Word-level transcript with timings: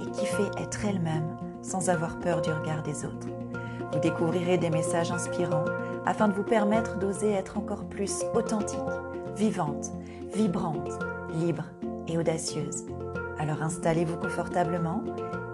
et 0.00 0.26
fait 0.26 0.62
être 0.62 0.84
elles-mêmes 0.84 1.36
sans 1.62 1.88
avoir 1.88 2.18
peur 2.20 2.42
du 2.42 2.50
regard 2.50 2.82
des 2.82 3.04
autres. 3.04 3.28
Vous 3.92 3.98
découvrirez 4.00 4.58
des 4.58 4.70
messages 4.70 5.12
inspirants 5.12 5.64
afin 6.06 6.28
de 6.28 6.34
vous 6.34 6.42
permettre 6.42 6.98
d'oser 6.98 7.30
être 7.30 7.56
encore 7.58 7.88
plus 7.88 8.24
authentique, 8.34 8.78
vivante, 9.36 9.92
vibrante, 10.34 10.90
libre 11.34 11.64
et 12.08 12.18
audacieuse. 12.18 12.86
Alors 13.38 13.62
installez-vous 13.62 14.16
confortablement 14.18 15.02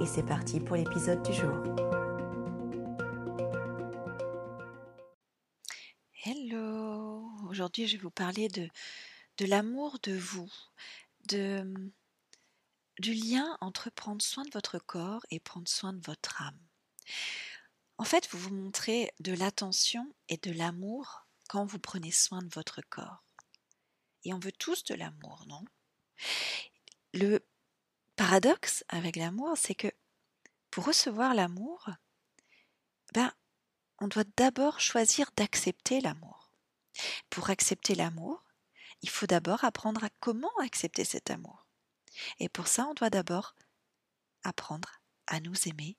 et 0.01 0.07
c'est 0.07 0.23
parti 0.23 0.61
pour 0.61 0.77
l'épisode 0.77 1.23
du 1.23 1.33
jour. 1.33 1.57
Hello 6.25 7.23
Aujourd'hui 7.48 7.87
je 7.87 7.97
vais 7.97 8.03
vous 8.03 8.11
parler 8.11 8.48
de, 8.48 8.69
de 9.39 9.47
l'amour 9.47 9.98
de 10.03 10.12
vous, 10.12 10.51
de, 11.29 11.65
du 13.01 13.15
lien 13.15 13.57
entre 13.61 13.91
prendre 13.91 14.23
soin 14.23 14.45
de 14.45 14.51
votre 14.53 14.79
corps 14.79 15.25
et 15.31 15.41
prendre 15.41 15.69
soin 15.69 15.93
de 15.93 16.07
votre 16.07 16.43
âme. 16.43 16.59
En 17.98 18.05
fait, 18.05 18.29
vous 18.31 18.39
vous 18.39 18.55
montrez 18.55 19.12
de 19.20 19.33
l'attention 19.33 20.15
et 20.29 20.37
de 20.37 20.53
l'amour 20.53 21.27
quand 21.48 21.65
vous 21.65 21.79
prenez 21.79 22.12
soin 22.12 22.41
de 22.42 22.55
votre 22.55 22.81
corps. 22.83 23.25
Et 24.25 24.33
on 24.33 24.39
veut 24.39 24.53
tous 24.53 24.84
de 24.84 24.95
l'amour, 24.95 25.45
non? 25.48 25.65
Le 27.12 27.41
paradoxe 28.17 28.84
avec 28.89 29.17
l'amour, 29.17 29.57
c'est 29.57 29.75
que 29.75 29.89
pour 30.70 30.85
recevoir 30.85 31.35
l'amour, 31.35 31.89
ben, 33.14 33.33
on 33.98 34.09
doit 34.09 34.25
d'abord 34.37 34.81
choisir 34.81 35.31
d'accepter 35.37 36.01
l'amour. 36.01 36.53
Pour 37.29 37.51
accepter 37.51 37.95
l'amour, 37.95 38.45
il 39.03 39.09
faut 39.09 39.27
d'abord 39.27 39.64
apprendre 39.64 40.05
à 40.05 40.11
comment 40.20 40.57
accepter 40.62 41.05
cet 41.05 41.31
amour. 41.31 41.59
Et 42.39 42.49
pour 42.49 42.67
ça, 42.67 42.87
on 42.87 42.95
doit 42.95 43.11
d'abord 43.11 43.55
apprendre 44.43 45.01
à 45.27 45.41
nous 45.41 45.69
aimer 45.69 45.97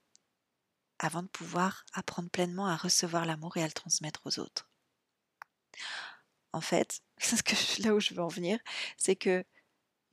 avant 1.00 1.24
de 1.24 1.28
pouvoir 1.28 1.86
apprendre 1.94 2.30
pleinement 2.30 2.68
à 2.68 2.76
recevoir 2.76 3.26
l'amour 3.26 3.58
et 3.58 3.64
à 3.64 3.68
le 3.68 3.72
transmettre 3.72 4.22
aux 4.26 4.40
autres. 4.40 4.70
En 6.54 6.62
fait, 6.62 7.02
là 7.80 7.94
où 7.94 8.00
je 8.00 8.14
veux 8.14 8.22
en 8.22 8.28
venir, 8.28 8.60
c'est 8.98 9.16
que 9.16 9.44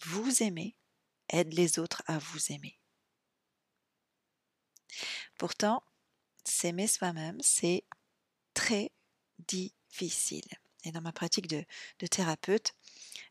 vous 0.04 0.42
aimer 0.42 0.76
aide 1.28 1.52
les 1.52 1.78
autres 1.78 2.02
à 2.06 2.18
vous 2.18 2.52
aimer. 2.52 2.78
Pourtant, 5.38 5.82
s'aimer 6.44 6.86
soi-même, 6.86 7.38
c'est 7.40 7.84
très 8.54 8.90
difficile. 9.38 10.48
Et 10.88 10.92
dans 10.92 11.02
ma 11.02 11.12
pratique 11.12 11.48
de, 11.48 11.66
thérapeute, 12.06 12.74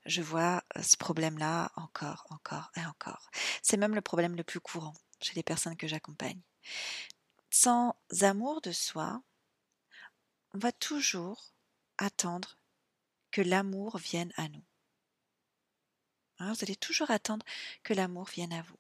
je 0.06 0.22
vois 0.22 0.64
ce 0.80 0.96
problème-là 0.96 1.72
encore, 1.76 2.28
encore 2.30 2.72
et 2.76 2.86
encore. 2.86 3.32
C'est 3.64 3.78
même 3.78 3.96
le 3.96 4.02
problème 4.02 4.36
le 4.36 4.44
plus 4.44 4.60
courant 4.60 4.94
chez 5.24 5.34
les 5.34 5.42
personnes 5.42 5.76
que 5.76 5.88
j'accompagne. 5.88 6.40
Sans 7.50 7.96
amour 8.22 8.62
de 8.62 8.72
soi, 8.72 9.24
on 10.54 10.60
va 10.60 10.72
toujours 10.72 11.52
attendre 11.98 12.60
que 13.32 13.42
l'amour 13.42 13.98
vienne 13.98 14.32
à 14.38 14.50
nous. 14.50 14.64
Hein, 16.38 16.54
vous 16.54 16.64
allez 16.64 16.76
toujours 16.76 17.10
attendre 17.10 17.44
que 17.82 17.96
l'amour 17.96 18.26
vienne 18.26 18.54
à 18.54 18.62
vous. 18.62 18.80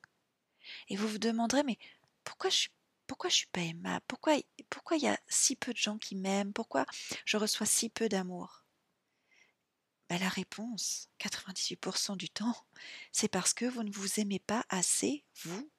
Et 0.90 0.96
vous 0.96 1.07
vous 1.07 1.18
demanderez, 1.18 1.63
mais 1.63 1.80
pourquoi 2.24 2.51
je 2.51 2.57
suis 2.57 2.72
pourquoi 3.07 3.30
je 3.30 3.35
suis 3.35 3.47
pas 3.47 3.62
aimable? 3.62 4.03
Pourquoi 4.07 4.35
pourquoi 4.69 4.97
il 4.97 5.03
y 5.03 5.07
a 5.07 5.18
si 5.30 5.56
peu 5.56 5.72
de 5.72 5.78
gens 5.78 5.97
qui 5.97 6.16
m'aiment? 6.16 6.53
Pourquoi 6.53 6.85
je 7.25 7.38
reçois 7.38 7.66
si 7.66 7.90
peu 7.90 8.09
d'amour? 8.09 8.66
Ben, 10.09 10.19
La 10.19 10.29
réponse, 10.29 11.09
98% 11.19 12.18
du 12.18 12.29
temps, 12.29 12.56
c'est 13.12 13.28
parce 13.28 13.53
que 13.53 13.66
vous 13.66 13.84
ne 13.84 13.91
vous 13.91 14.19
aimez 14.19 14.40
pas 14.40 14.66
assez, 14.69 15.23
vous. 15.44 15.69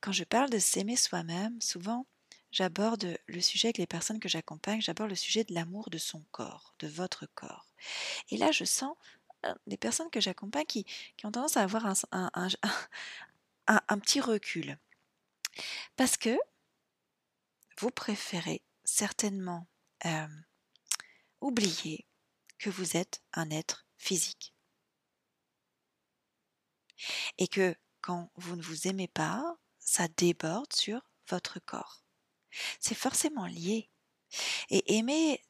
Quand 0.00 0.12
je 0.12 0.24
parle 0.24 0.50
de 0.50 0.58
s'aimer 0.58 0.96
soi-même, 0.96 1.60
souvent, 1.60 2.06
j'aborde 2.50 3.18
le 3.26 3.40
sujet 3.40 3.68
avec 3.68 3.78
les 3.78 3.86
personnes 3.86 4.20
que 4.20 4.28
j'accompagne, 4.28 4.80
j'aborde 4.80 5.10
le 5.10 5.16
sujet 5.16 5.44
de 5.44 5.54
l'amour 5.54 5.90
de 5.90 5.98
son 5.98 6.24
corps, 6.30 6.74
de 6.78 6.88
votre 6.88 7.26
corps. 7.34 7.68
Et 8.30 8.36
là, 8.36 8.52
je 8.52 8.64
sens 8.64 8.96
euh, 9.44 9.54
des 9.66 9.76
personnes 9.76 10.10
que 10.10 10.20
j'accompagne 10.20 10.66
qui, 10.66 10.86
ont 11.24 11.30
tendance 11.30 11.56
à 11.56 11.62
avoir 11.62 11.86
un, 11.86 12.30
un, 13.66 13.98
petit 13.98 14.20
recul. 14.20 14.78
Parce 15.96 16.16
que 16.16 16.36
vous 17.78 17.90
préférez 17.90 18.62
certainement 18.84 19.66
euh, 20.06 20.26
oublier 21.44 22.06
que 22.58 22.70
vous 22.70 22.96
êtes 22.96 23.22
un 23.32 23.50
être 23.50 23.86
physique. 23.96 24.54
Et 27.38 27.48
que 27.48 27.76
quand 28.00 28.30
vous 28.36 28.56
ne 28.56 28.62
vous 28.62 28.88
aimez 28.88 29.08
pas, 29.08 29.56
ça 29.78 30.08
déborde 30.08 30.72
sur 30.72 31.00
votre 31.28 31.60
corps. 31.60 32.04
C'est 32.80 32.94
forcément 32.94 33.46
lié. 33.46 33.90
Et 34.70 34.96
aimer 34.96 35.42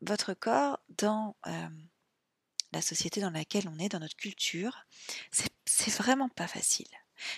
votre 0.00 0.34
corps 0.34 0.80
dans 0.88 1.36
euh, 1.46 1.68
la 2.72 2.82
société 2.82 3.20
dans 3.20 3.30
laquelle 3.30 3.68
on 3.68 3.78
est, 3.78 3.88
dans 3.88 4.00
notre 4.00 4.16
culture, 4.16 4.86
c'est 5.30 5.92
vraiment 5.92 6.28
pas 6.28 6.48
facile. 6.48 6.88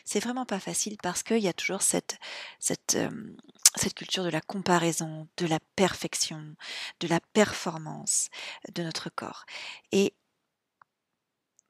C'est 0.04 0.20
vraiment 0.20 0.46
pas 0.46 0.60
facile 0.60 0.96
parce 1.02 1.22
qu'il 1.22 1.38
y 1.38 1.48
a 1.48 1.52
toujours 1.52 1.82
cette, 1.82 2.18
cette, 2.58 2.94
euh, 2.94 3.36
cette 3.76 3.94
culture 3.94 4.24
de 4.24 4.30
la 4.30 4.40
comparaison, 4.40 5.28
de 5.36 5.46
la 5.46 5.60
perfection, 5.76 6.54
de 7.00 7.08
la 7.08 7.20
performance 7.20 8.28
de 8.74 8.82
notre 8.82 9.10
corps. 9.10 9.44
Et 9.92 10.14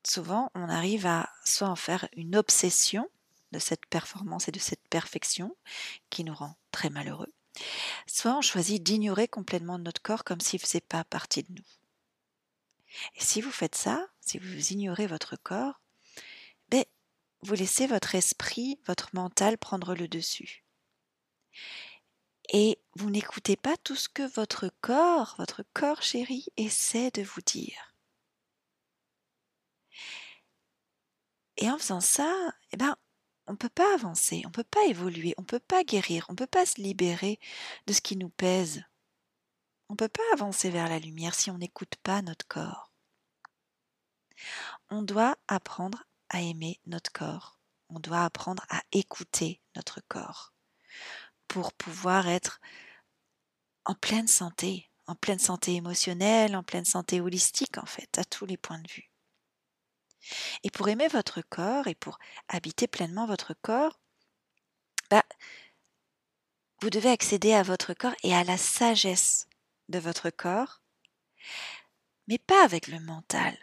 souvent, 0.07 0.51
on 0.55 0.69
arrive 0.69 1.07
à 1.07 1.31
soit 1.45 1.69
en 1.69 1.77
faire 1.77 2.09
une 2.15 2.37
obsession 2.37 3.09
de 3.53 3.59
cette 3.59 3.87
performance 3.87 4.49
et 4.49 4.53
de 4.53 4.59
cette 4.59 4.87
perfection 4.89 5.57
qui 6.11 6.25
nous 6.25 6.35
rend 6.35 6.57
très 6.73 6.91
malheureux, 6.91 7.33
soit 8.07 8.37
on 8.37 8.43
choisit 8.43 8.83
d'ignorer 8.83 9.29
complètement 9.29 9.79
notre 9.79 10.03
corps 10.03 10.25
comme 10.25 10.41
s'il 10.41 10.61
ne 10.61 10.67
faisait 10.67 10.81
pas 10.81 11.05
partie 11.05 11.45
de 11.45 11.53
nous. 11.53 11.65
Et 13.17 13.23
si 13.23 13.41
vous 13.41 13.51
faites 13.51 13.77
ça, 13.77 14.09
si 14.21 14.39
vous 14.39 14.73
ignorez 14.73 15.07
votre 15.07 15.37
corps, 15.37 15.81
ben, 16.71 16.85
vous 17.43 17.55
laissez 17.55 17.87
votre 17.87 18.15
esprit, 18.15 18.79
votre 18.87 19.11
mental 19.15 19.59
prendre 19.59 19.95
le 19.95 20.09
dessus. 20.09 20.65
Et 22.51 22.79
vous 22.95 23.11
n'écoutez 23.11 23.57
pas 23.57 23.77
tout 23.79 23.97
ce 23.97 24.09
que 24.09 24.23
votre 24.35 24.71
corps, 24.81 25.35
votre 25.39 25.65
corps 25.73 26.03
chéri, 26.03 26.47
essaie 26.57 27.11
de 27.11 27.23
vous 27.23 27.41
dire. 27.41 27.95
Et 31.57 31.71
en 31.71 31.79
faisant 31.79 32.01
ça, 32.01 32.53
eh 32.73 32.77
ben, 32.77 32.97
on 33.47 33.53
ne 33.53 33.57
peut 33.57 33.69
pas 33.69 33.95
avancer, 33.95 34.43
on 34.45 34.49
ne 34.49 34.53
peut 34.55 34.65
pas 34.65 34.85
évoluer, 34.87 35.35
on 35.39 35.43
ne 35.43 35.47
peut 35.47 35.61
pas 35.61 35.85
guérir, 35.85 36.27
on 36.29 36.33
ne 36.33 36.37
peut 36.37 36.47
pas 36.47 36.67
se 36.67 36.81
libérer 36.81 37.39
de 37.87 37.93
ce 37.93 38.01
qui 38.01 38.17
nous 38.17 38.31
pèse. 38.31 38.83
On 39.89 39.95
ne 39.95 39.99
peut 39.99 40.09
pas 40.09 40.23
avancer 40.33 40.71
vers 40.71 40.89
la 40.89 40.99
lumière 40.99 41.35
si 41.35 41.51
on 41.51 41.59
n'écoute 41.59 41.97
pas 42.03 42.23
notre 42.23 42.47
corps. 42.47 42.91
On 44.91 45.03
doit 45.03 45.37
apprendre 45.47 46.05
à 46.31 46.41
aimer 46.43 46.81
notre 46.87 47.13
corps. 47.13 47.59
On 47.91 48.01
doit 48.01 48.25
apprendre 48.25 48.65
à 48.71 48.83
écouter 48.93 49.61
notre 49.77 50.01
corps 50.09 50.55
pour 51.55 51.73
pouvoir 51.73 52.27
être 52.27 52.61
en 53.85 53.95
pleine 53.95 54.27
santé, 54.27 54.91
en 55.07 55.15
pleine 55.15 55.39
santé 55.39 55.77
émotionnelle, 55.77 56.57
en 56.57 56.65
pleine 56.65 56.85
santé 56.85 57.21
holistique 57.21 57.79
en 57.79 57.87
fait, 57.87 58.19
à 58.19 58.25
tous 58.25 58.45
les 58.45 58.57
points 58.57 58.81
de 58.81 58.91
vue. 58.91 59.09
Et 60.65 60.71
pour 60.73 60.89
aimer 60.89 61.07
votre 61.07 61.43
corps 61.43 61.87
et 61.87 61.95
pour 61.95 62.19
habiter 62.49 62.89
pleinement 62.89 63.29
votre 63.29 63.55
corps, 63.55 64.01
bah, 65.11 65.23
vous 66.83 66.91
devez 66.91 67.11
accéder 67.11 67.53
à 67.53 67.63
votre 67.63 67.95
corps 67.95 68.17
et 68.25 68.35
à 68.35 68.43
la 68.43 68.59
sagesse 68.59 69.47
de 69.89 70.01
votre 70.01 70.31
corps, 70.31 70.83
mais 72.27 72.39
pas 72.39 72.65
avec 72.65 72.89
le 72.89 72.99
mental, 72.99 73.57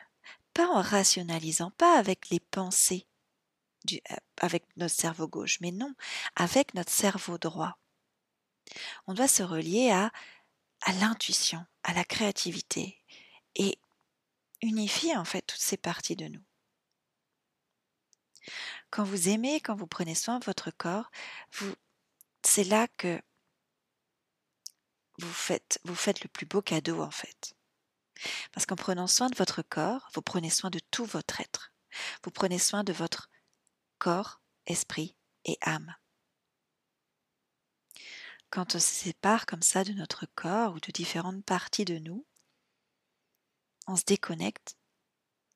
pas 0.53 0.69
en 0.69 0.81
rationalisant, 0.81 1.71
pas 1.71 1.99
avec 1.99 2.29
les 2.29 2.39
pensées, 2.39 3.05
euh, 3.91 4.15
avec 4.37 4.65
notre 4.77 4.95
cerveau 4.95 5.27
gauche, 5.27 5.59
mais 5.61 5.71
non, 5.71 5.93
avec 6.35 6.73
notre 6.73 6.91
cerveau 6.91 7.37
droit. 7.37 7.77
On 9.07 9.13
doit 9.13 9.27
se 9.27 9.43
relier 9.43 9.91
à, 9.91 10.11
l'intuition, 10.99 11.65
à 11.83 11.93
la 11.93 12.03
créativité 12.03 12.97
et 13.55 13.79
unifier 14.61 15.15
en 15.17 15.25
fait 15.25 15.41
toutes 15.41 15.59
ces 15.59 15.77
parties 15.77 16.15
de 16.15 16.27
nous. 16.27 16.43
quand 18.89 19.03
vous 19.03 19.29
aimez, 19.29 19.61
quand 19.61 19.75
vous 19.75 19.87
prenez 19.87 20.15
soin 20.15 20.39
de 20.39 20.45
votre 20.45 20.71
corps, 20.71 21.11
vous, 21.53 21.73
c'est 22.43 22.63
là 22.63 22.87
que 22.97 23.21
vous 25.19 25.31
faites 25.31 26.23
le 26.23 26.27
plus 26.27 26.45
beau 26.45 26.61
cadeau 26.61 27.01
en 27.01 27.11
fait. 27.11 27.55
Parce 28.51 28.65
qu'en 28.65 28.75
prenant 28.75 29.07
soin 29.07 29.29
de 29.29 29.35
votre 29.35 29.61
corps, 29.61 30.09
vous 30.13 30.21
prenez 30.21 30.49
soin 30.49 30.69
de 30.69 30.79
tout 30.91 31.05
votre 31.05 31.41
être. 31.41 31.73
Vous 32.23 32.31
prenez 32.31 32.59
soin 32.59 32.83
de 32.83 32.93
votre 32.93 33.29
corps, 34.01 34.41
esprit 34.65 35.15
et 35.45 35.59
âme. 35.61 35.93
Quand 38.49 38.73
on 38.73 38.79
se 38.79 38.87
sépare 38.87 39.45
comme 39.45 39.61
ça 39.61 39.83
de 39.83 39.93
notre 39.93 40.25
corps 40.33 40.73
ou 40.73 40.79
de 40.79 40.91
différentes 40.91 41.45
parties 41.45 41.85
de 41.85 41.99
nous, 41.99 42.25
on 43.85 43.95
se 43.95 44.03
déconnecte. 44.03 44.75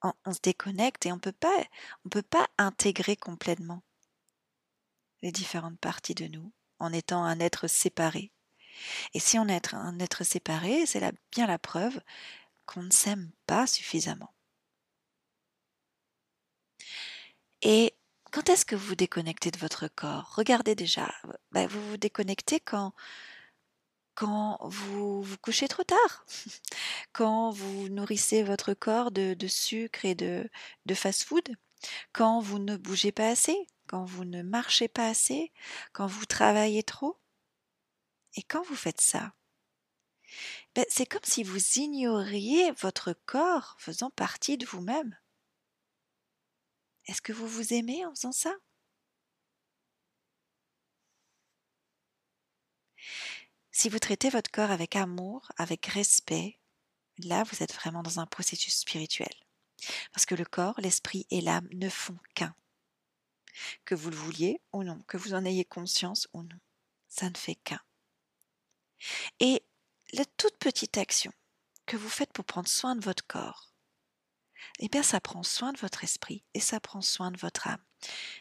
On, 0.04 0.32
se 0.32 0.40
déconnecte 0.44 1.08
et 1.08 1.12
on 1.12 1.16
on 1.16 2.10
peut 2.10 2.22
pas 2.22 2.48
intégrer 2.60 3.16
complètement 3.16 3.82
les 5.24 5.32
différentes 5.32 5.80
parties 5.80 6.14
de 6.14 6.28
nous 6.28 6.54
en 6.78 6.94
étant 6.94 7.24
un 7.24 7.40
être 7.40 7.68
séparé. 7.68 8.32
Et 9.16 9.20
si 9.20 9.40
on 9.40 9.48
est 9.48 9.74
un 9.74 9.98
être 9.98 10.24
séparé, 10.24 10.86
c'est 10.86 11.02
bien 11.32 11.48
la 11.48 11.58
preuve 11.58 12.00
qu'on 12.68 12.84
ne 12.84 12.92
s'aime 12.92 13.32
pas 13.48 13.66
suffisamment. 13.66 14.36
Et 17.64 17.96
quand 18.36 18.50
est-ce 18.50 18.66
que 18.66 18.76
vous 18.76 18.96
déconnectez 18.96 19.50
de 19.50 19.58
votre 19.58 19.88
corps? 19.88 20.34
Regardez 20.36 20.76
déjà, 20.76 21.10
bah, 21.54 21.68
vous 21.68 21.92
vous 21.92 21.96
déconnectez 21.96 22.60
quand, 22.60 22.94
quand 24.14 24.60
vous 24.62 25.24
vous 25.24 25.38
couchez 25.38 25.70
trop 25.70 25.86
tard, 25.86 26.26
quand 27.14 27.52
vous 27.52 27.88
nourrissez 27.88 28.44
votre 28.44 28.74
corps 28.74 29.12
de, 29.12 29.38
sucre 29.48 30.04
et 30.04 30.16
de, 30.16 30.50
de 30.86 30.94
fast-food, 30.94 31.56
quand 32.12 32.42
vous 32.42 32.60
ne 32.60 32.76
bougez 32.76 33.14
pas 33.14 33.30
assez, 33.30 33.56
quand 33.88 34.04
vous 34.04 34.26
ne 34.26 34.42
marchez 34.42 34.90
pas 34.90 35.08
assez, 35.08 35.54
quand 35.94 36.08
vous 36.08 36.26
travaillez 36.26 36.84
trop. 36.84 37.18
Et 38.36 38.44
quand 38.44 38.64
vous 38.64 38.76
faites 38.76 39.00
ça, 39.00 39.32
ben, 40.76 40.84
c'est 40.90 41.06
comme 41.06 41.24
si 41.24 41.44
vous 41.44 41.80
ignoriez 41.80 42.74
votre 42.82 43.14
corps 43.26 43.78
faisant 43.80 44.10
partie 44.10 44.58
de 44.58 44.66
vous-même. 44.66 45.16
Est-ce 47.08 47.22
que 47.22 47.34
vous 47.34 47.48
vous 47.48 47.74
aimez 47.74 48.06
en 48.06 48.12
faisant 48.12 48.32
ça? 48.32 48.56
Si 53.72 53.90
vous 53.90 54.00
traitez 54.00 54.30
votre 54.30 54.50
corps 54.52 54.72
avec 54.72 54.96
amour, 54.96 55.52
avec 55.58 55.86
respect, 55.88 56.60
là 57.18 57.44
vous 57.44 57.62
êtes 57.62 57.74
vraiment 57.74 58.04
dans 58.04 58.20
un 58.20 58.26
processus 58.26 58.78
spirituel. 58.80 59.34
Parce 60.14 60.26
que 60.26 60.36
le 60.36 60.46
corps, 60.46 60.80
l'esprit 60.80 61.28
et 61.30 61.42
l'âme 61.42 61.68
ne 61.74 61.90
font 61.90 62.18
qu'un. 62.34 62.56
Que 63.84 63.96
vous 63.96 64.10
le 64.10 64.16
vouliez 64.16 64.62
ou 64.74 64.84
non, 64.84 65.02
que 65.08 65.18
vous 65.18 65.34
en 65.34 65.46
ayez 65.46 65.66
conscience 65.66 66.28
ou 66.34 66.44
non, 66.44 66.60
ça 67.08 67.30
ne 67.30 67.38
fait 67.38 67.56
qu'un. 67.56 67.82
Et 69.40 69.64
la 70.14 70.26
toute 70.38 70.58
petite 70.58 70.98
action 70.98 71.32
que 71.86 71.98
vous 71.98 72.10
faites 72.10 72.34
pour 72.34 72.46
prendre 72.46 72.68
soin 72.68 72.96
de 72.96 73.04
votre 73.04 73.28
corps, 73.28 73.75
eh 74.80 74.90
bien 74.90 75.04
ça 75.04 75.20
prend 75.20 75.44
soin 75.44 75.74
de 75.74 75.78
votre 75.80 76.04
esprit 76.04 76.44
et 76.54 76.60
ça 76.60 76.80
prend 76.80 77.02
soin 77.02 77.32
de 77.32 77.38
votre 77.38 77.68
âme. 77.68 77.84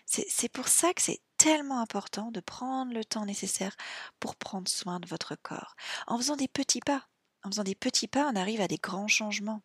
C'est 0.06 0.48
pour 0.48 0.68
ça 0.68 0.92
que 0.92 1.02
c'est 1.02 1.20
tellement 1.38 1.80
important 1.80 2.30
de 2.30 2.40
prendre 2.40 2.92
le 2.92 3.04
temps 3.04 3.24
nécessaire 3.24 3.76
pour 4.20 4.36
prendre 4.36 4.68
soin 4.68 5.00
de 5.00 5.08
votre 5.08 5.36
corps. 5.36 5.74
En 6.06 6.18
faisant 6.18 6.36
des 6.36 6.48
petits 6.48 6.80
pas, 6.80 7.08
en 7.42 7.50
faisant 7.50 7.64
des 7.64 7.74
petits 7.74 8.08
pas, 8.08 8.28
on 8.30 8.36
arrive 8.36 8.60
à 8.60 8.68
des 8.68 8.78
grands 8.78 9.08
changements. 9.08 9.62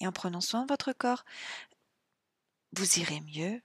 Et 0.00 0.06
en 0.06 0.12
prenant 0.12 0.40
soin 0.40 0.62
de 0.62 0.68
votre 0.72 0.92
corps, 0.92 1.24
vous 2.72 2.98
irez 2.98 3.20
mieux 3.20 3.62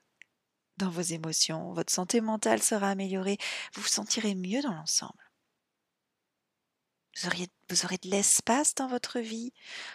dans 0.76 0.90
vos 0.90 1.02
émotions, 1.02 1.72
votre 1.72 1.92
santé 1.92 2.20
mentale 2.20 2.62
sera 2.62 2.90
améliorée, 2.90 3.38
vous 3.74 3.82
vous 3.82 3.88
sentirez 3.88 4.34
mieux 4.34 4.62
dans 4.62 4.74
l'ensemble. 4.74 5.25
Vous, 7.16 7.84
aurez 7.84 7.98
de 7.98 8.10
l'espace 8.10 8.74
dans 8.74 8.88
votre 8.88 9.20
vie 9.20 9.52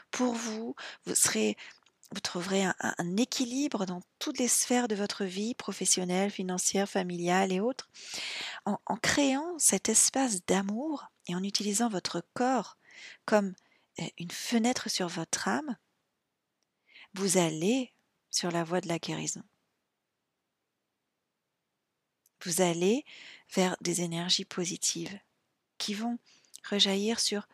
pour 0.09 0.33
vous. 0.33 0.75
Vous 1.05 2.19
trouverez 2.21 2.63
un, 2.63 3.17
équilibre 3.17 3.85
dans 3.85 4.01
toutes 4.19 4.39
les 4.39 4.47
sphères 4.47 4.87
de 4.87 4.95
votre 4.95 5.23
vie, 5.23 5.53
professionnelle, 5.53 6.31
financière, 6.31 6.89
familiale 6.89 7.51
et 7.53 7.59
autres. 7.59 7.89
En, 8.65 8.79
en 8.85 8.97
créant 8.97 9.57
cet 9.59 9.87
espace 9.87 10.45
d'amour 10.45 11.05
et 11.27 11.35
en 11.35 11.43
utilisant 11.43 11.89
votre 11.89 12.23
corps 12.33 12.77
comme 13.25 13.53
euh, 13.99 14.07
une 14.17 14.31
fenêtre 14.31 14.89
sur 14.89 15.07
votre 15.07 15.47
âme, 15.47 15.77
vous 17.13 17.37
allez 17.37 17.93
sur 18.29 18.51
la 18.51 18.63
voie 18.63 18.81
de 18.81 18.87
la 18.87 18.99
guérison. 18.99 19.43
Vous 22.43 22.61
allez 22.61 23.05
vers 23.53 23.75
des 23.81 24.01
énergies 24.01 24.45
positives 24.45 25.19
qui 25.77 25.93
vont 25.93 26.17
rejaillir 26.69 27.19
sur 27.19 27.47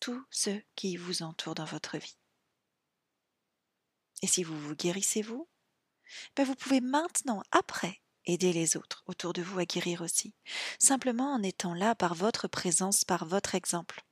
tous 0.00 0.24
ceux 0.30 0.62
qui 0.74 0.96
vous 0.96 1.22
entourent 1.22 1.54
dans 1.54 1.64
votre 1.64 1.98
vie. 1.98 2.16
Et 4.22 4.26
si 4.26 4.42
vous 4.42 4.58
vous 4.58 4.74
guérissez 4.74 5.22
vous, 5.22 5.48
ben 6.36 6.44
vous 6.44 6.54
pouvez 6.54 6.80
maintenant, 6.80 7.42
après, 7.52 8.00
aider 8.26 8.52
les 8.52 8.76
autres 8.76 9.02
autour 9.06 9.32
de 9.32 9.42
vous 9.42 9.58
à 9.58 9.64
guérir 9.64 10.02
aussi, 10.02 10.34
simplement 10.78 11.32
en 11.32 11.42
étant 11.42 11.74
là 11.74 11.94
par 11.94 12.14
votre 12.14 12.48
présence, 12.48 13.04
par 13.04 13.26
votre 13.26 13.54
exemple. 13.54 14.04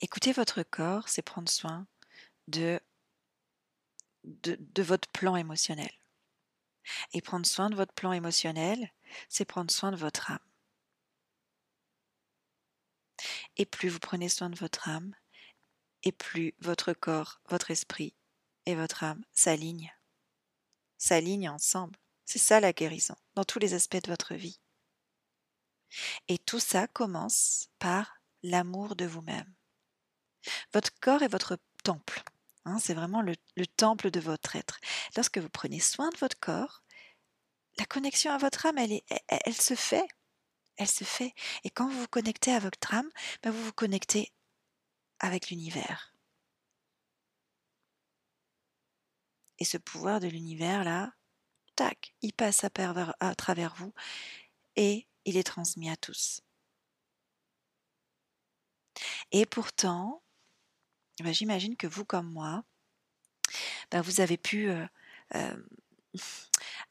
Écouter 0.00 0.32
votre 0.32 0.62
corps, 0.62 1.08
c'est 1.08 1.22
prendre 1.22 1.48
soin 1.48 1.86
de, 2.48 2.80
votre 4.78 5.08
plan 5.08 5.36
émotionnel. 5.36 5.90
Et 7.12 7.22
prendre 7.22 7.46
soin 7.46 7.70
de 7.70 7.76
votre 7.76 7.94
plan 7.94 8.12
émotionnel, 8.12 8.92
c'est 9.28 9.44
prendre 9.44 9.70
soin 9.70 9.92
de 9.92 9.96
votre 9.96 10.30
âme. 10.30 10.38
Et 13.56 13.66
plus 13.66 13.88
vous 13.88 14.00
prenez 14.00 14.28
soin 14.28 14.50
de 14.50 14.58
votre 14.58 14.88
âme, 14.88 15.14
et 16.02 16.12
plus 16.12 16.54
votre 16.60 16.92
corps, 16.92 17.40
votre 17.48 17.70
esprit 17.70 18.14
et 18.66 18.74
votre 18.74 19.04
âme 19.04 19.24
s'alignent. 19.32 19.92
S'alignent 20.98 21.50
ensemble. 21.50 21.98
C'est 22.24 22.38
ça 22.38 22.60
la 22.60 22.72
guérison, 22.72 23.16
dans 23.34 23.44
tous 23.44 23.58
les 23.58 23.74
aspects 23.74 24.02
de 24.02 24.10
votre 24.10 24.34
vie. 24.34 24.60
Et 26.28 26.38
tout 26.38 26.60
ça 26.60 26.86
commence 26.88 27.68
par 27.78 28.20
l'amour 28.42 28.96
de 28.96 29.04
vous-même. 29.04 29.52
Votre 30.72 30.90
corps 31.00 31.22
est 31.22 31.28
votre 31.28 31.58
temple. 31.82 32.22
Hein, 32.64 32.78
c'est 32.78 32.94
vraiment 32.94 33.22
le, 33.22 33.34
le 33.56 33.66
temple 33.66 34.10
de 34.10 34.20
votre 34.20 34.56
être. 34.56 34.80
Lorsque 35.16 35.38
vous 35.38 35.50
prenez 35.50 35.80
soin 35.80 36.10
de 36.10 36.16
votre 36.16 36.38
corps, 36.38 36.82
la 37.78 37.86
connexion 37.86 38.32
à 38.32 38.38
votre 38.38 38.66
âme, 38.66 38.78
elle, 38.78 39.54
se 39.54 39.74
fait. 39.74 40.06
Elle 40.76 40.88
se 40.88 41.04
fait. 41.04 41.34
Et 41.64 41.70
quand 41.70 41.88
vous 41.88 42.00
vous 42.00 42.08
connectez 42.08 42.52
à 42.52 42.58
votre 42.58 42.94
âme, 42.94 43.10
ben 43.42 43.50
vous 43.50 43.64
vous 43.64 43.72
connectez 43.72 44.32
avec 45.20 45.50
l'univers. 45.50 46.14
Et 49.58 49.64
ce 49.64 49.78
pouvoir 49.78 50.20
de 50.20 50.26
l'univers-là, 50.26 51.12
tac, 51.76 52.14
il 52.22 52.32
passe 52.32 52.64
à, 52.64 52.70
à 53.20 53.34
travers 53.34 53.74
vous 53.76 53.94
et 54.76 55.06
il 55.24 55.36
est 55.36 55.44
transmis 55.44 55.90
à 55.90 55.96
tous. 55.96 56.42
Et 59.32 59.46
pourtant, 59.46 60.22
ben 61.22 61.32
j'imagine 61.32 61.76
que 61.76 61.86
vous 61.86 62.04
comme 62.04 62.30
moi, 62.30 62.64
ben 63.90 64.00
vous 64.00 64.20
avez 64.20 64.36
pu 64.36 64.68
euh, 64.68 64.86
euh, 65.34 65.56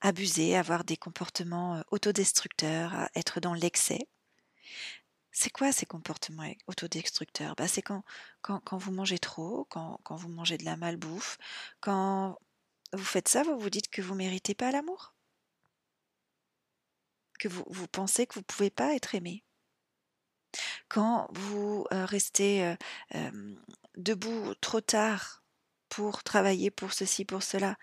abuser, 0.03 0.55
avoir 0.55 0.83
des 0.83 0.97
comportements 0.97 1.81
autodestructeurs, 1.89 3.09
être 3.15 3.39
dans 3.39 3.53
l'excès. 3.53 4.07
C'est 5.31 5.49
quoi 5.49 5.71
ces 5.71 5.87
comportements 5.87 6.53
autodestructeurs? 6.67 7.55
Bah, 7.55 7.67
C'est 7.67 7.81
quand, 7.81 8.03
quand, 8.41 8.77
vous 8.77 8.91
mangez 8.91 9.17
trop, 9.17 9.65
quand, 9.65 9.97
vous 10.11 10.29
mangez 10.29 10.57
de 10.57 10.65
la 10.65 10.77
malbouffe, 10.77 11.37
quand 11.79 12.37
vous 12.91 13.03
faites 13.03 13.29
ça, 13.29 13.43
vous 13.43 13.57
vous 13.57 13.69
dites 13.71 13.89
que 13.89 14.01
vous 14.01 14.13
ne 14.13 14.19
méritez 14.19 14.53
pas 14.53 14.71
l'amour? 14.71 15.15
Que 17.39 17.47
vous, 17.47 17.63
vous, 17.67 17.87
pensez 17.87 18.27
que 18.27 18.35
vous 18.35 18.41
ne 18.41 18.45
pouvez 18.45 18.69
pas 18.69 18.93
être 18.93 19.15
aimé? 19.15 19.43
Quand 20.89 21.27
vous 21.31 21.87
restez 21.91 22.75
debout 23.95 24.53
trop 24.55 24.81
tard 24.81 25.43
pour 25.89 26.23
travailler 26.23 26.71
pour 26.71 26.93
ceci, 26.93 27.25
pour 27.25 27.41
cela, 27.41 27.77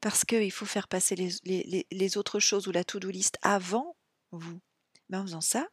parce 0.00 0.24
qu'il 0.24 0.52
faut 0.52 0.66
faire 0.66 0.88
passer 0.88 1.16
les, 1.16 2.16
autres 2.16 2.40
choses 2.40 2.68
ou 2.68 2.72
la 2.72 2.84
to-do 2.84 3.10
list 3.10 3.38
avant 3.42 3.96
vous. 4.30 4.60
Mais 5.08 5.16
en 5.16 5.22
faisant 5.22 5.40
ça, 5.40 5.68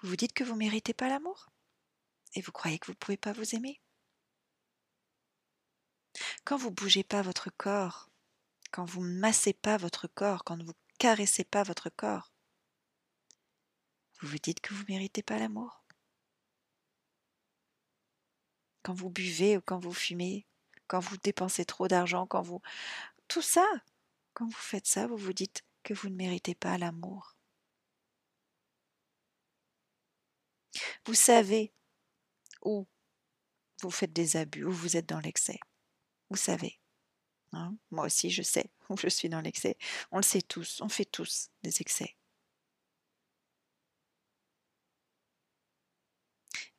vous 0.00 0.08
vous 0.08 0.16
dites 0.16 0.32
que 0.32 0.44
vous 0.44 0.54
ne 0.54 0.58
méritez 0.58 0.94
pas 0.94 1.08
l'amour 1.08 1.50
et 2.34 2.40
vous 2.40 2.52
croyez 2.52 2.78
que 2.78 2.86
vous 2.86 2.92
ne 2.92 2.98
pouvez 2.98 3.16
pas 3.16 3.32
vous 3.32 3.54
aimer. 3.54 3.80
Quand 6.44 6.56
vous 6.56 6.70
ne 6.70 6.74
bougez 6.74 7.04
pas 7.04 7.22
votre 7.22 7.50
corps, 7.50 8.10
quand 8.70 8.84
vous 8.84 9.04
ne 9.04 9.18
massez 9.18 9.52
pas 9.52 9.76
votre 9.76 10.08
corps, 10.08 10.44
quand 10.44 10.56
vous 10.56 10.68
ne 10.68 10.96
caressez 10.98 11.44
pas 11.44 11.62
votre 11.62 11.90
corps, 11.90 12.32
vous 14.20 14.28
vous 14.28 14.38
dites 14.38 14.60
que 14.60 14.72
vous 14.72 14.82
ne 14.82 14.92
méritez 14.92 15.22
pas 15.22 15.38
l'amour. 15.38 15.84
Quand 18.82 18.94
vous 18.94 19.10
buvez 19.10 19.56
ou 19.56 19.60
quand 19.60 19.78
vous 19.78 19.92
fumez, 19.92 20.46
quand 20.86 21.00
vous 21.00 21.16
dépensez 21.16 21.64
trop 21.64 21.88
d'argent, 21.88 22.26
quand 22.26 22.42
vous... 22.42 22.60
Tout 23.32 23.40
ça, 23.40 23.66
quand 24.34 24.44
vous 24.44 24.52
faites 24.52 24.86
ça, 24.86 25.06
vous 25.06 25.16
vous 25.16 25.32
dites 25.32 25.62
que 25.84 25.94
vous 25.94 26.10
ne 26.10 26.16
méritez 26.16 26.54
pas 26.54 26.76
l'amour. 26.76 27.34
Vous 31.06 31.14
savez 31.14 31.72
où 32.62 32.86
vous 33.80 33.90
faites 33.90 34.12
des 34.12 34.36
abus, 34.36 34.64
où 34.66 34.70
vous 34.70 34.98
êtes 34.98 35.08
dans 35.08 35.20
l'excès. 35.20 35.58
Vous 36.28 36.36
savez. 36.36 36.78
Hein 37.52 37.74
Moi 37.90 38.04
aussi, 38.04 38.28
je 38.28 38.42
sais 38.42 38.70
où 38.90 38.98
je 38.98 39.08
suis 39.08 39.30
dans 39.30 39.40
l'excès. 39.40 39.78
On 40.10 40.18
le 40.18 40.22
sait 40.22 40.42
tous, 40.42 40.82
on 40.82 40.90
fait 40.90 41.06
tous 41.06 41.48
des 41.62 41.80
excès. 41.80 42.14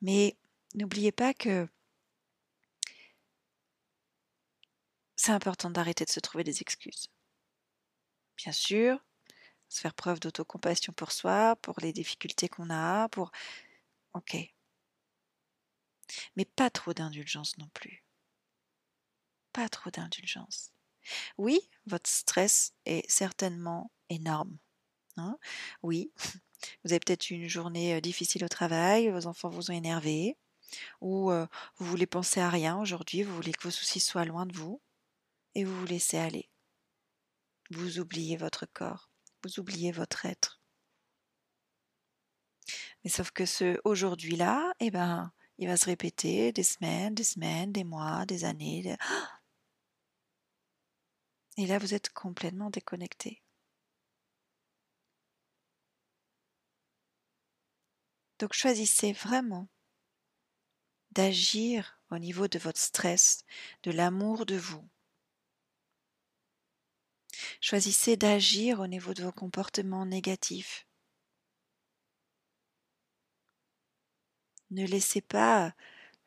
Mais 0.01 0.37
n'oubliez 0.75 1.11
pas 1.11 1.33
que 1.33 1.67
c'est 5.23 5.31
important 5.31 5.69
d'arrêter 5.69 6.03
de 6.03 6.09
se 6.09 6.19
trouver 6.19 6.43
des 6.43 6.59
excuses. 6.61 7.07
Bien 8.35 8.51
sûr, 8.51 8.99
se 9.69 9.79
faire 9.79 9.93
preuve 9.93 10.19
d'autocompassion 10.19 10.91
pour 10.91 11.13
soi, 11.13 11.55
pour 11.61 11.79
les 11.79 11.93
difficultés 11.93 12.49
qu'on 12.49 12.69
a, 12.69 13.07
pour... 13.07 13.31
Ok. 14.13 14.35
Mais 16.35 16.43
pas 16.43 16.69
trop 16.69 16.93
d'indulgence 16.93 17.57
non 17.57 17.69
plus. 17.69 18.03
Pas 19.53 19.69
trop 19.69 19.91
d'indulgence. 19.91 20.73
Oui, 21.37 21.69
votre 21.85 22.09
stress 22.09 22.73
est 22.85 23.09
certainement 23.09 23.91
énorme. 24.09 24.57
Hein 25.15 25.37
oui, 25.83 26.11
vous 26.83 26.91
avez 26.91 26.99
peut-être 26.99 27.29
eu 27.29 27.35
une 27.35 27.47
journée 27.47 28.01
difficile 28.01 28.43
au 28.43 28.49
travail, 28.49 29.09
vos 29.09 29.25
enfants 29.25 29.49
vous 29.49 29.71
ont 29.71 29.73
énervé, 29.73 30.35
ou 30.99 31.31
vous 31.31 31.85
voulez 31.85 32.07
penser 32.07 32.41
à 32.41 32.49
rien 32.49 32.77
aujourd'hui, 32.77 33.23
vous 33.23 33.33
voulez 33.33 33.53
que 33.53 33.63
vos 33.63 33.71
soucis 33.71 34.01
soient 34.01 34.25
loin 34.25 34.45
de 34.45 34.53
vous, 34.53 34.81
et 35.55 35.63
vous 35.63 35.79
vous 35.79 35.85
laissez 35.85 36.17
aller. 36.17 36.49
Vous 37.71 37.99
oubliez 37.99 38.37
votre 38.37 38.65
corps, 38.65 39.09
vous 39.43 39.59
oubliez 39.59 39.91
votre 39.91 40.25
être. 40.25 40.61
Mais 43.03 43.09
sauf 43.09 43.31
que 43.31 43.45
ce 43.45 43.79
aujourd'hui-là, 43.83 44.73
eh 44.79 44.91
ben, 44.91 45.31
il 45.57 45.67
va 45.67 45.77
se 45.77 45.85
répéter 45.85 46.51
des 46.51 46.63
semaines, 46.63 47.15
des 47.15 47.23
semaines, 47.23 47.71
des 47.71 47.83
mois, 47.83 48.25
des 48.25 48.45
années. 48.45 48.95
Et 51.57 51.67
là, 51.67 51.77
vous 51.77 51.93
êtes 51.93 52.11
complètement 52.13 52.69
déconnecté. 52.69 53.41
Donc 58.39 58.53
choisissez 58.53 59.13
vraiment 59.13 59.67
d'agir 61.11 61.99
au 62.11 62.17
niveau 62.17 62.47
de 62.47 62.59
votre 62.59 62.79
stress, 62.79 63.45
de 63.83 63.91
l'amour 63.91 64.45
de 64.45 64.57
vous. 64.57 64.87
Choisissez 67.63 68.17
d'agir 68.17 68.81
au 68.81 68.87
niveau 68.87 69.13
de 69.13 69.23
vos 69.23 69.31
comportements 69.31 70.05
négatifs. 70.05 70.85
Ne 74.69 74.85
laissez 74.85 75.21
pas 75.21 75.73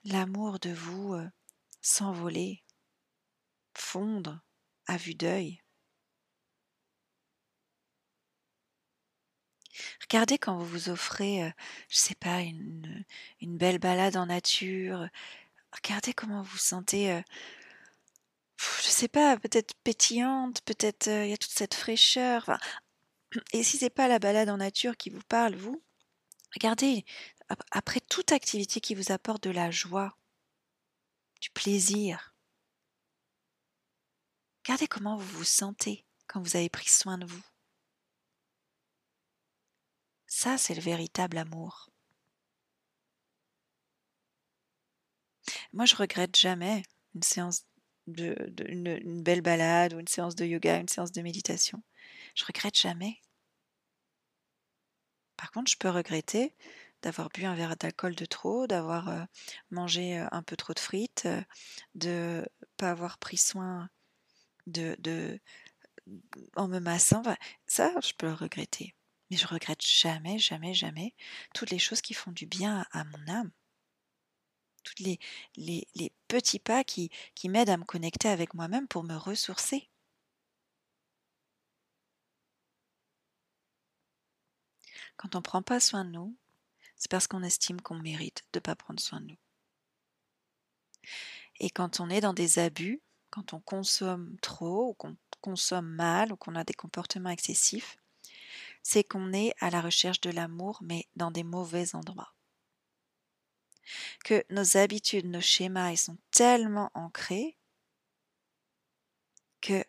l'amour 0.05 0.59
de 0.59 0.71
vous 0.71 1.12
euh, 1.12 1.28
s'envoler, 1.83 2.64
fondre 3.75 4.40
à 4.87 4.97
vue 4.97 5.14
d'œil. 5.14 5.61
Regardez 10.00 10.38
quand 10.38 10.57
vous 10.57 10.64
vous 10.64 10.88
offrez, 10.88 11.45
euh, 11.45 11.50
je 11.90 11.99
sais 11.99 12.14
pas, 12.14 12.40
une, 12.40 13.05
une, 13.43 13.59
belle 13.59 13.78
balade 13.78 14.16
en 14.16 14.25
nature. 14.25 15.07
Regardez 15.71 16.14
comment 16.14 16.40
vous 16.40 16.57
sentez, 16.57 17.12
euh, 17.12 17.21
je 18.58 18.88
sais 18.88 19.08
pas, 19.08 19.36
peut-être 19.36 19.75
pétillante, 19.84 20.62
peut-être 20.62 21.08
euh, 21.08 21.25
il 21.25 21.30
y 21.30 21.34
a 21.34 21.36
toute 21.36 21.50
cette 21.50 21.75
fraîcheur. 21.75 22.58
et 23.52 23.62
si 23.62 23.78
c'est 23.78 23.90
pas 23.90 24.08
la 24.08 24.18
balade 24.18 24.48
en 24.48 24.56
nature 24.58 24.96
qui 24.96 25.10
vous 25.10 25.22
parle, 25.28 25.54
vous, 25.56 25.82
regardez, 26.54 27.04
après 27.70 28.00
toute 28.00 28.32
activité 28.32 28.80
qui 28.80 28.94
vous 28.94 29.12
apporte 29.12 29.42
de 29.44 29.50
la 29.50 29.70
joie, 29.70 30.16
du 31.40 31.50
plaisir, 31.50 32.34
regardez 34.64 34.88
comment 34.88 35.16
vous 35.16 35.38
vous 35.38 35.44
sentez 35.44 36.04
quand 36.26 36.40
vous 36.40 36.56
avez 36.56 36.68
pris 36.68 36.88
soin 36.88 37.18
de 37.18 37.26
vous. 37.26 37.42
Ça, 40.26 40.58
c'est 40.58 40.75
le 40.75 40.82
véritable 40.82 41.38
amour. 41.38 41.90
Moi, 45.72 45.84
je 45.84 45.94
regrette 45.94 46.36
jamais 46.36 46.82
une 47.14 47.22
séance 47.22 47.64
de, 48.06 48.36
une, 48.68 49.22
belle 49.22 49.42
balade 49.42 49.94
ou 49.94 50.00
une 50.00 50.08
séance 50.08 50.34
de 50.36 50.44
yoga, 50.44 50.78
une 50.78 50.88
séance 50.88 51.12
de 51.12 51.22
méditation. 51.22 51.82
Je 52.34 52.44
regrette 52.44 52.78
jamais. 52.78 53.20
Par 55.36 55.50
contre, 55.50 55.70
je 55.70 55.76
peux 55.76 55.90
regretter 55.90 56.54
d'avoir 57.02 57.28
bu 57.28 57.44
un 57.44 57.54
verre 57.54 57.76
d'alcool 57.76 58.14
de 58.14 58.25
trop, 58.25 58.66
d'avoir 58.66 59.08
euh, 59.08 59.22
mangé 59.70 60.18
euh, 60.18 60.26
un 60.32 60.42
peu 60.42 60.56
trop 60.56 60.72
de 60.72 60.80
frites, 60.80 61.26
euh, 61.26 61.42
de 61.94 62.46
pas 62.76 62.90
avoir 62.90 63.18
pris 63.18 63.36
soin 63.36 63.90
de, 64.66 64.96
de 64.98 65.38
en 66.56 66.68
me 66.68 66.78
massant. 66.78 67.22
ça, 67.66 67.92
je 68.02 68.12
peux 68.16 68.26
le 68.26 68.34
regretter. 68.34 68.94
Mais 69.30 69.36
je 69.36 69.46
regrette 69.46 69.84
jamais, 69.84 70.38
jamais, 70.38 70.75
jamais 70.75 71.14
toutes 71.54 71.70
les 71.70 71.78
choses 71.78 72.00
qui 72.00 72.14
font 72.14 72.32
du 72.32 72.46
bien 72.46 72.86
à 72.92 73.04
mon 73.04 73.28
âme. 73.28 73.50
Tous 74.87 75.02
les, 75.57 76.12
petits 76.28 76.61
pas 76.61 76.85
qui 76.85 77.11
m'aident 77.45 77.71
à 77.71 77.76
me 77.76 77.85
connecter 77.85 78.28
avec 78.28 78.55
moi-même 78.55 78.87
pour 78.87 79.02
me 79.02 79.16
ressourcer. 79.16 79.88
Quand 85.16 85.35
on 85.35 85.38
ne 85.38 85.43
prend 85.43 85.62
pas 85.62 85.81
soin 85.81 86.05
de 86.05 86.11
nous, 86.11 86.37
c'est 86.97 87.11
parce 87.11 87.26
qu'on 87.26 87.43
estime 87.43 87.81
qu'on 87.81 87.97
mérite 87.97 88.45
de 88.52 88.59
ne 88.59 88.62
pas 88.62 88.76
prendre 88.76 89.00
soin 89.00 89.21
de 89.21 89.26
nous. 89.26 89.38
Et 91.59 91.71
quand 91.71 92.00
on 92.00 92.11
est 92.11 92.21
dans 92.21 92.35
des 92.35 92.59
abus, 92.59 93.00
quand 93.31 93.52
on 93.52 93.61
consomme 93.61 94.37
trop 94.40 94.90
ou 94.90 94.95
qu'on 94.95 95.16
consomme 95.40 95.88
mal 95.88 96.33
ou 96.33 96.37
qu'on 96.37 96.55
a 96.55 96.64
des 96.64 96.75
comportements 96.75 97.31
excessifs, 97.31 97.99
c'est 98.83 99.05
qu'on 99.05 99.33
est 99.33 99.52
à 99.59 99.71
la 99.71 99.81
recherche 99.81 100.21
de 100.21 100.31
l'amour, 100.31 100.78
mais 100.83 101.07
dans 101.16 101.31
des 101.31 101.45
mauvais 101.45 101.95
endroits. 101.95 102.36
Que 104.25 104.45
nos 104.50 104.76
habitudes, 104.76 105.26
nos 105.26 105.40
schémas, 105.40 105.97
sont 105.97 106.19
tellement 106.31 106.90
ancrés 106.95 107.57
que 109.61 109.85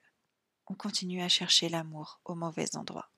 on 0.68 0.75
continue 0.75 1.22
à 1.22 1.30
chercher 1.30 1.70
l'amour 1.70 2.20
au 2.25 2.36
mauvais 2.36 2.75
endroit. 2.75 3.10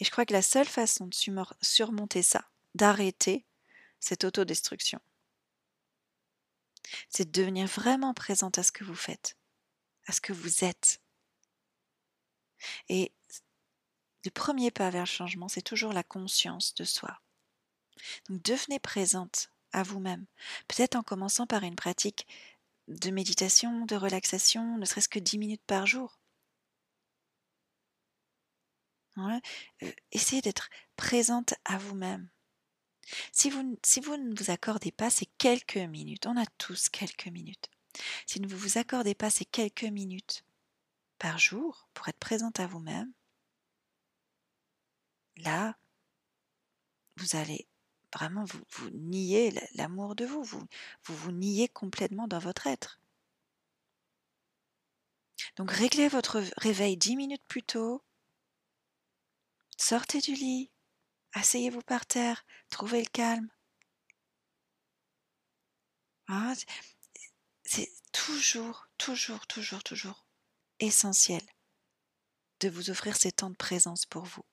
Et 0.00 0.04
je 0.04 0.10
crois 0.10 0.24
que 0.24 0.32
la 0.32 0.42
seule 0.42 0.68
façon 0.68 1.06
de 1.06 1.14
surmonter 1.60 2.22
ça, 2.22 2.48
d'arrêter 2.74 3.44
cette 4.00 4.24
autodestruction, 4.24 5.00
c'est 7.08 7.30
de 7.30 7.40
devenir 7.40 7.66
vraiment 7.66 8.14
présente 8.14 8.58
à 8.58 8.62
ce 8.62 8.72
que 8.72 8.84
vous 8.84 8.94
faites, 8.94 9.36
à 10.06 10.12
ce 10.12 10.20
que 10.20 10.32
vous 10.32 10.64
êtes, 10.64 11.00
et 12.88 13.12
le 14.24 14.30
premier 14.30 14.70
pas 14.70 14.90
vers 14.90 15.02
le 15.02 15.06
changement, 15.06 15.48
c'est 15.48 15.62
toujours 15.62 15.92
la 15.92 16.02
conscience 16.02 16.74
de 16.74 16.84
soi. 16.84 17.20
Donc 18.28 18.42
devenez 18.42 18.78
présente 18.78 19.50
à 19.72 19.82
vous-même, 19.82 20.26
peut-être 20.68 20.96
en 20.96 21.02
commençant 21.02 21.46
par 21.46 21.64
une 21.64 21.76
pratique 21.76 22.26
de 22.88 23.10
méditation, 23.10 23.86
de 23.86 23.96
relaxation, 23.96 24.78
ne 24.78 24.84
serait-ce 24.84 25.08
que 25.08 25.18
10 25.18 25.38
minutes 25.38 25.64
par 25.66 25.86
jour. 25.86 26.18
Euh, 29.18 29.40
essayez 30.12 30.42
d'être 30.42 30.70
présente 30.96 31.54
à 31.64 31.78
vous-même. 31.78 32.28
Si 33.32 33.50
vous, 33.50 33.78
si 33.84 34.00
vous 34.00 34.16
ne 34.16 34.34
vous 34.34 34.50
accordez 34.50 34.90
pas 34.90 35.10
ces 35.10 35.26
quelques 35.38 35.76
minutes, 35.76 36.26
on 36.26 36.36
a 36.36 36.46
tous 36.58 36.88
quelques 36.88 37.26
minutes, 37.26 37.70
si 38.26 38.38
vous 38.38 38.46
ne 38.46 38.54
vous 38.54 38.78
accordez 38.78 39.14
pas 39.14 39.30
ces 39.30 39.44
quelques 39.44 39.84
minutes 39.84 40.44
par 41.18 41.38
jour 41.38 41.88
pour 41.94 42.08
être 42.08 42.18
présente 42.18 42.60
à 42.60 42.66
vous-même, 42.66 43.12
là, 45.36 45.76
vous 47.16 47.36
allez 47.36 47.68
vraiment 48.14 48.44
vous, 48.44 48.62
vous 48.70 48.90
nier 48.90 49.52
l'amour 49.74 50.14
de 50.14 50.24
vous, 50.24 50.42
vous, 50.42 50.62
vous 51.04 51.16
vous 51.16 51.32
niez 51.32 51.68
complètement 51.68 52.28
dans 52.28 52.38
votre 52.38 52.66
être. 52.66 53.00
Donc 55.56 55.70
réglez 55.70 56.08
votre 56.08 56.42
réveil 56.56 56.96
dix 56.96 57.16
minutes 57.16 57.44
plus 57.48 57.62
tôt, 57.62 58.02
sortez 59.76 60.20
du 60.20 60.34
lit, 60.34 60.70
asseyez-vous 61.32 61.82
par 61.82 62.06
terre, 62.06 62.44
trouvez 62.70 63.00
le 63.00 63.10
calme. 63.10 63.48
Ah, 66.28 66.54
c'est 67.64 67.90
toujours, 68.12 68.88
toujours, 68.98 69.46
toujours, 69.46 69.82
toujours 69.82 70.26
essentiel 70.80 71.42
de 72.60 72.68
vous 72.68 72.90
offrir 72.90 73.16
ces 73.16 73.32
temps 73.32 73.50
de 73.50 73.56
présence 73.56 74.06
pour 74.06 74.24
vous. 74.24 74.44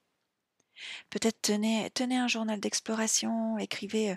Peut-être 1.10 1.42
tenez, 1.42 2.18
un 2.18 2.28
journal 2.28 2.60
d'exploration, 2.60 3.58
écrivez 3.58 4.16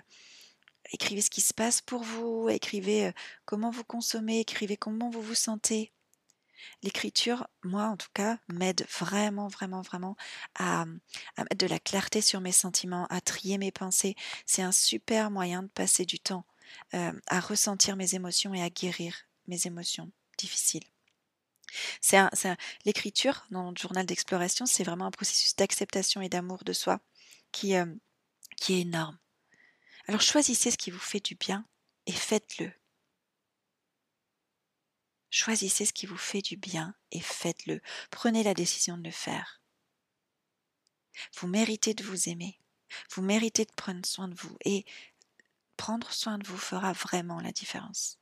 écrivez 0.91 1.21
ce 1.21 1.29
qui 1.31 1.41
se 1.41 1.53
passe 1.53 1.81
pour 1.81 2.03
vous, 2.03 2.47
écrivez 2.49 3.11
comment 3.45 3.71
vous 3.71 3.83
consommez, 3.83 4.39
écrivez 4.39 4.77
comment 4.77 5.09
vous 5.09 5.21
vous 5.21 5.35
sentez. 5.35 5.91
L'écriture, 6.83 7.47
moi 7.63 7.85
en 7.85 7.97
tout 7.97 8.09
cas, 8.13 8.37
m'aide 8.47 8.85
vraiment, 8.99 9.47
vraiment, 9.47 9.81
vraiment 9.81 10.15
à, 10.55 10.85
mettre 11.37 11.57
de 11.57 11.67
la 11.67 11.79
clarté 11.79 12.21
sur 12.21 12.41
mes 12.41 12.51
sentiments, 12.51 13.07
à 13.09 13.21
trier 13.21 13.57
mes 13.57 13.71
pensées. 13.71 14.15
C'est 14.45 14.61
un 14.61 14.71
super 14.71 15.31
moyen 15.31 15.63
de 15.63 15.69
passer 15.69 16.05
du 16.05 16.19
temps 16.19 16.45
à 16.91 17.39
ressentir 17.39 17.95
mes 17.95 18.15
émotions 18.15 18.53
et 18.53 18.61
à 18.61 18.69
guérir 18.69 19.15
mes 19.47 19.67
émotions 19.67 20.11
difficiles. 20.37 20.94
C'est 22.01 22.17
l'écriture 22.85 23.45
dans 23.51 23.71
le 23.71 23.75
journal 23.77 24.05
d'exploration, 24.05 24.65
c'est 24.65 24.83
vraiment 24.83 25.05
un 25.05 25.11
processus 25.11 25.55
d'acceptation 25.55 26.21
et 26.21 26.29
d'amour 26.29 26.63
de 26.63 26.73
soi 26.73 26.99
qui, 27.51 27.73
qui 28.57 28.73
est 28.73 28.81
énorme. 28.81 29.17
Alors 30.07 30.21
choisissez 30.21 30.71
ce 30.71 30.77
qui 30.77 30.91
vous 30.91 30.99
fait 30.99 31.19
du 31.19 31.35
bien 31.35 31.65
et 32.05 32.11
faites-le. 32.11 32.71
Choisissez 35.29 35.85
ce 35.85 35.93
qui 35.93 36.05
vous 36.05 36.17
fait 36.17 36.41
du 36.41 36.55
bien 36.55 36.95
et 37.11 37.19
faites-le. 37.19 37.81
Prenez 38.09 38.43
la 38.43 38.53
décision 38.53 38.97
de 38.97 39.03
le 39.03 39.11
faire. 39.11 39.61
Vous 41.37 41.47
méritez 41.47 41.93
de 41.93 42.03
vous 42.03 42.29
aimer. 42.29 42.57
Vous 43.11 43.21
méritez 43.21 43.65
de 43.65 43.73
prendre 43.75 44.05
soin 44.05 44.27
de 44.27 44.35
vous. 44.35 44.55
Et 44.63 44.85
prendre 45.75 46.11
soin 46.13 46.37
de 46.37 46.47
vous 46.47 46.57
fera 46.57 46.93
vraiment 46.93 47.41
la 47.41 47.51
différence. 47.51 48.19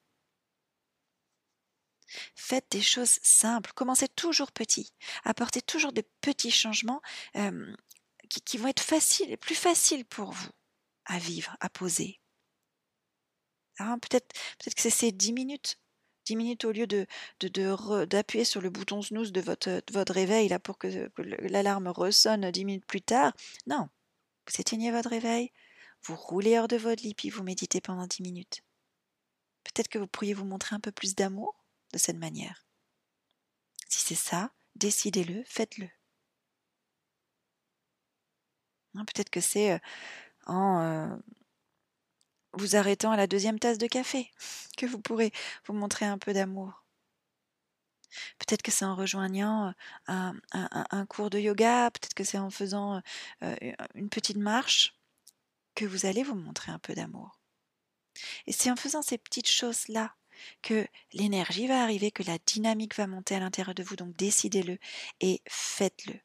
Faites 2.36 2.68
des 2.72 2.82
choses 2.82 3.20
simples, 3.22 3.72
commencez 3.74 4.08
toujours 4.08 4.52
petit, 4.52 4.94
apportez 5.24 5.62
toujours 5.62 5.94
de 5.94 6.04
petits 6.22 6.52
changements 6.52 7.02
qui, 8.30 8.58
vont 8.58 8.68
être 8.68 8.82
faciles, 8.82 9.38
plus 9.38 9.56
faciles 9.56 10.06
pour 10.06 10.32
vous 10.32 10.50
à 11.06 11.20
vivre, 11.20 11.56
à 11.60 11.70
poser. 11.70 12.20
Hein, 13.80 13.98
peut-être 14.00 14.34
peut 14.60 14.72
que 14.72 14.82
c'est 14.82 14.90
ces 14.90 15.12
10 15.12 15.34
minutes. 15.34 15.80
10 16.26 16.36
minutes 16.38 16.66
au 16.66 16.72
lieu 16.72 16.88
de, 16.88 17.06
d'appuyer 18.06 18.46
sur 18.46 18.62
le 18.62 18.70
bouton 18.70 19.02
snooze 19.02 19.34
de 19.34 19.42
votre, 19.42 20.14
réveil 20.14 20.56
pour 20.64 20.78
que, 20.78 21.12
l'alarme 21.18 21.88
ressonne 21.90 22.50
10 22.50 22.66
minutes 22.66 22.86
plus 22.86 23.02
tard. 23.02 23.34
Non, 23.68 23.90
vous 24.48 24.62
éteignez 24.62 24.92
votre 24.92 25.10
réveil, 25.10 25.52
vous 26.04 26.16
roulez 26.16 26.58
hors 26.58 26.68
de 26.68 26.78
votre 26.78 27.04
lit, 27.04 27.16
vous 27.30 27.44
méditez 27.44 27.82
pendant 27.82 28.08
10 28.08 28.22
minutes. 28.22 28.62
Peut-être 29.66 29.90
que 29.90 30.00
vous 30.00 30.08
pourriez 30.08 30.34
vous 30.34 30.46
montrer 30.46 30.76
un 30.76 30.80
peu 30.80 30.92
plus 30.92 31.16
d'amour 31.16 31.63
de 31.94 31.98
cette 31.98 32.18
manière. 32.18 32.66
Si 33.88 34.02
c'est 34.02 34.16
ça, 34.16 34.52
décidez-le, 34.76 35.44
faites-le. 35.46 35.88
Hein, 38.96 39.06
peut-être 39.06 39.30
que 39.30 39.42
c'est 39.42 39.80
en 40.46 40.82
euh, 40.82 41.16
vous 42.54 42.76
arrêtant 42.76 43.12
à 43.12 43.18
la 43.18 43.28
deuxième 43.28 43.60
tasse 43.60 43.78
de 43.78 43.88
café 43.88 44.32
que 44.78 44.86
vous 44.86 45.00
pourrez 45.00 45.32
vous 45.66 45.74
montrer 45.74 46.06
un 46.06 46.18
peu 46.18 46.34
d'amour. 46.34 46.84
Peut-être 48.38 48.62
que 48.62 48.72
c'est 48.72 48.86
en 48.86 48.96
rejoignant 48.96 49.74
un, 50.06 50.36
un, 50.52 51.06
cours 51.08 51.32
de 51.32 51.40
yoga, 51.40 51.90
peut-être 51.90 52.14
que 52.14 52.24
c'est 52.24 52.38
en 52.38 52.52
faisant 52.52 53.02
une 53.96 54.10
petite 54.10 54.38
marche 54.38 54.96
que 55.74 55.86
vous 55.86 56.06
allez 56.06 56.22
vous 56.22 56.36
montrer 56.36 56.72
un 56.72 56.78
peu 56.78 56.94
d'amour. 56.94 57.40
Et 58.46 58.52
c'est 58.52 58.70
en 58.70 58.76
faisant 58.76 59.02
ces 59.02 59.18
petites 59.18 59.50
choses-là 59.50 60.16
que 60.62 60.88
l'énergie 61.14 61.68
va 61.68 61.84
arriver, 61.84 62.12
que 62.12 62.24
la 62.24 62.38
dynamique 62.46 62.96
va 62.96 63.08
monter 63.08 63.36
à 63.36 63.40
l'intérieur 63.40 63.76
de 63.76 63.84
vous. 63.84 63.96
Donc 63.96 64.16
décidez-le 64.16 64.78
et 65.20 65.42
faites-le. 65.48 66.20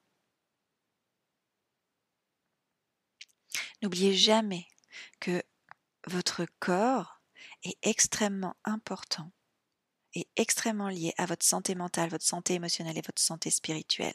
N'oubliez 3.82 4.14
jamais 4.14 4.66
que 5.20 5.42
votre 6.06 6.46
corps 6.58 7.20
est 7.62 7.78
extrêmement 7.82 8.56
important 8.64 9.30
et 10.14 10.28
extrêmement 10.36 10.88
lié 10.88 11.14
à 11.18 11.26
votre 11.26 11.44
santé 11.44 11.74
mentale, 11.74 12.10
votre 12.10 12.24
santé 12.24 12.54
émotionnelle 12.54 12.98
et 12.98 13.02
votre 13.02 13.22
santé 13.22 13.50
spirituelle. 13.50 14.14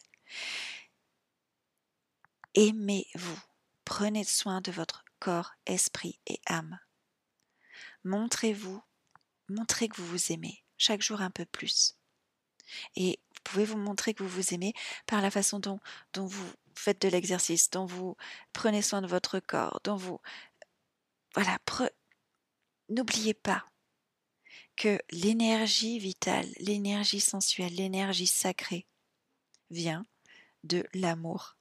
Aimez-vous. 2.55 3.39
Prenez 3.85 4.23
soin 4.23 4.61
de 4.61 4.71
votre 4.71 5.03
corps, 5.19 5.53
esprit 5.65 6.19
et 6.27 6.39
âme. 6.45 6.79
Montrez-vous 8.03 8.81
montrez 9.53 9.87
que 9.87 9.97
vous 9.97 10.07
vous 10.07 10.31
aimez 10.31 10.63
chaque 10.77 11.01
jour 11.01 11.21
un 11.21 11.31
peu 11.31 11.45
plus. 11.45 11.95
Et 12.95 13.19
vous 13.35 13.41
pouvez 13.43 13.65
vous 13.65 13.77
montrer 13.77 14.13
que 14.13 14.23
vous 14.23 14.29
vous 14.29 14.53
aimez 14.53 14.73
par 15.05 15.21
la 15.21 15.31
façon 15.31 15.59
dont, 15.59 15.79
vous 16.15 16.51
faites 16.75 17.01
de 17.01 17.07
l'exercice, 17.07 17.69
dont 17.69 17.85
vous 17.85 18.15
prenez 18.51 18.81
soin 18.81 19.01
de 19.01 19.07
votre 19.07 19.39
corps, 19.39 19.79
dont 19.83 19.95
vous... 19.95 20.19
Voilà, 21.35 21.57
n'oubliez 22.89 23.33
pas 23.33 23.65
que 24.75 24.99
l'énergie 25.11 25.99
vitale, 25.99 26.47
l'énergie 26.57 27.19
sensuelle, 27.19 27.75
l'énergie 27.75 28.27
sacrée 28.27 28.87
vient 29.69 30.05
de 30.63 30.85
l'amour 30.93 31.57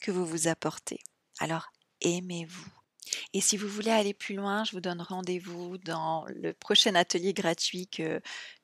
que 0.00 0.10
vous 0.10 0.26
vous 0.26 0.48
apportez. 0.48 1.00
Alors 1.38 1.72
aimez-vous. 2.00 2.83
Et 3.32 3.40
si 3.40 3.56
vous 3.56 3.68
voulez 3.68 3.90
aller 3.90 4.14
plus 4.14 4.34
loin, 4.34 4.64
je 4.64 4.72
vous 4.72 4.80
donne 4.80 5.00
rendez-vous 5.00 5.78
dans 5.78 6.24
le 6.28 6.52
prochain 6.52 6.94
atelier 6.94 7.32
gratuit 7.32 7.86
que, 7.88 8.20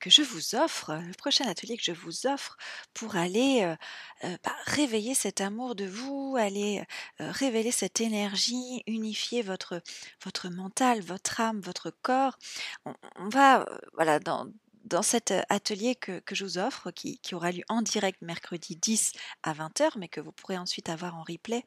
je 0.06 0.22
vous 0.22 0.54
offre, 0.54 0.92
le 0.94 1.14
prochain 1.14 1.46
atelier 1.46 1.76
que 1.76 1.84
je 1.84 1.92
vous 1.92 2.26
offre 2.26 2.56
pour 2.94 3.16
aller 3.16 3.62
euh, 3.62 3.76
euh, 4.24 4.36
bah, 4.44 4.54
réveiller 4.66 5.14
cet 5.14 5.40
amour 5.40 5.74
de 5.74 5.86
vous, 5.86 6.36
aller 6.38 6.82
euh, 7.20 7.30
révéler 7.30 7.72
cette 7.72 8.00
énergie, 8.00 8.82
unifier 8.86 9.42
votre, 9.42 9.82
votre 10.24 10.48
mental, 10.48 11.00
votre 11.00 11.40
âme, 11.40 11.60
votre 11.60 11.90
corps. 12.02 12.38
On 12.84 13.28
va, 13.28 13.66
voilà, 13.94 14.18
dans, 14.18 14.46
dans 14.90 15.02
cet 15.02 15.32
atelier 15.48 15.94
que, 15.94 16.20
je 16.32 16.44
vous 16.44 16.58
offre, 16.58 16.90
qui, 16.90 17.18
qui, 17.18 17.34
aura 17.34 17.52
lieu 17.52 17.62
en 17.68 17.80
direct 17.80 18.20
mercredi 18.22 18.76
10 18.76 19.12
à 19.42 19.54
20h, 19.54 19.92
mais 19.96 20.08
que 20.08 20.20
vous 20.20 20.32
pourrez 20.32 20.58
ensuite 20.58 20.88
avoir 20.88 21.16
en 21.16 21.22
replay, 21.22 21.64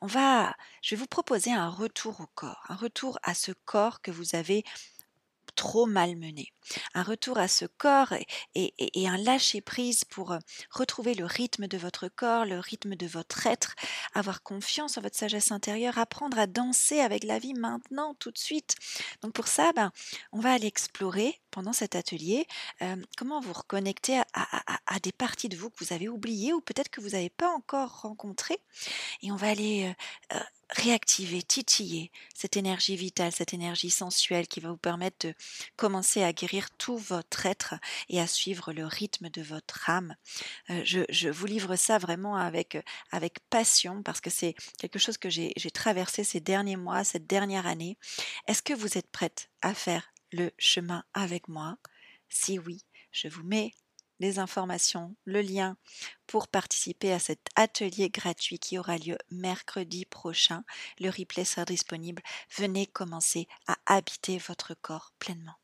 on 0.00 0.06
va, 0.06 0.54
je 0.82 0.94
vais 0.94 1.00
vous 1.00 1.06
proposer 1.06 1.52
un 1.52 1.68
retour 1.68 2.20
au 2.20 2.26
corps, 2.34 2.62
un 2.68 2.76
retour 2.76 3.18
à 3.22 3.34
ce 3.34 3.52
corps 3.64 4.02
que 4.02 4.10
vous 4.10 4.34
avez 4.34 4.64
trop 5.58 5.86
malmené. 5.86 6.52
Un 6.94 7.02
retour 7.02 7.36
à 7.38 7.48
ce 7.48 7.64
corps 7.64 8.14
et, 8.54 9.08
un 9.08 9.16
lâcher-prise 9.16 10.04
pour 10.04 10.36
retrouver 10.70 11.14
le 11.14 11.24
rythme 11.24 11.66
de 11.66 11.76
votre 11.76 12.06
corps, 12.06 12.44
le 12.44 12.60
rythme 12.60 12.94
de 12.94 13.08
votre 13.08 13.44
être, 13.46 13.74
avoir 14.14 14.44
confiance 14.44 14.98
en 14.98 15.00
votre 15.00 15.16
sagesse 15.16 15.50
intérieure, 15.50 15.98
apprendre 15.98 16.38
à 16.38 16.46
danser 16.46 17.00
avec 17.00 17.24
la 17.24 17.40
vie 17.40 17.54
maintenant, 17.54 18.14
tout 18.20 18.30
de 18.30 18.38
suite. 18.38 18.76
Donc 19.22 19.32
pour 19.32 19.48
ça, 19.48 19.72
ben, 19.74 19.90
on 20.30 20.38
va 20.38 20.52
aller 20.52 20.68
explorer 20.68 21.40
pendant 21.50 21.72
cet 21.72 21.94
atelier 21.94 22.46
euh, 22.82 22.96
comment 23.16 23.40
vous 23.40 23.52
reconnecter 23.52 24.20
à, 24.34 25.00
des 25.02 25.12
parties 25.12 25.48
de 25.48 25.56
vous 25.56 25.70
que 25.70 25.84
vous 25.84 25.92
avez 25.92 26.08
oubliées 26.08 26.52
ou 26.52 26.60
peut-être 26.60 26.88
que 26.88 27.00
vous 27.00 27.10
n'avez 27.10 27.30
pas 27.30 27.50
encore 27.50 28.00
rencontrées? 28.00 28.58
Et 29.22 29.32
on 29.32 29.36
va 29.36 29.48
aller 29.48 29.94
euh, 30.32 30.38
réactiver, 30.70 31.42
titiller 31.42 32.10
cette 32.34 32.56
énergie 32.56 32.96
vitale, 32.96 33.32
cette 33.32 33.54
énergie 33.54 33.90
sensuelle 33.90 34.46
qui 34.46 34.60
va 34.60 34.70
vous 34.70 34.76
permettre 34.76 35.28
de 35.28 35.34
commencer 35.76 36.22
à 36.22 36.32
guérir 36.32 36.70
tout 36.76 36.98
votre 36.98 37.46
être 37.46 37.74
et 38.08 38.20
à 38.20 38.26
suivre 38.26 38.72
le 38.72 38.84
rythme 38.84 39.30
de 39.30 39.42
votre 39.42 39.88
âme. 39.88 40.14
Euh, 40.70 40.82
je, 40.84 41.28
vous 41.28 41.46
livre 41.46 41.76
ça 41.76 41.98
vraiment 41.98 42.36
avec, 42.36 42.76
avec 43.12 43.38
passion 43.50 44.02
parce 44.02 44.20
que 44.20 44.30
c'est 44.30 44.54
quelque 44.78 44.98
chose 44.98 45.18
que 45.18 45.30
j'ai 45.30 45.70
traversé 45.72 46.24
ces 46.24 46.40
derniers 46.40 46.76
mois, 46.76 47.04
cette 47.04 47.26
dernière 47.26 47.66
année. 47.66 47.96
Est-ce 48.46 48.62
que 48.62 48.74
vous 48.74 48.98
êtes 48.98 49.10
prête 49.10 49.50
à 49.62 49.74
faire 49.74 50.12
le 50.32 50.50
chemin 50.58 51.04
avec 51.14 51.48
moi 51.48 51.78
Si 52.28 52.58
oui, 52.58 52.82
je 53.12 53.28
vous 53.28 53.42
mets 53.42 53.72
les 54.20 54.38
informations, 54.38 55.14
le 55.24 55.40
lien 55.42 55.76
pour 56.26 56.48
participer 56.48 57.12
à 57.12 57.18
cet 57.18 57.48
atelier 57.54 58.10
gratuit 58.10 58.58
qui 58.58 58.78
aura 58.78 58.98
lieu 58.98 59.16
mercredi 59.30 60.04
prochain. 60.04 60.64
Le 60.98 61.08
replay 61.08 61.44
sera 61.44 61.64
disponible. 61.64 62.22
Venez 62.56 62.86
commencer 62.86 63.46
à 63.66 63.76
habiter 63.86 64.38
votre 64.38 64.74
corps 64.74 65.12
pleinement. 65.18 65.56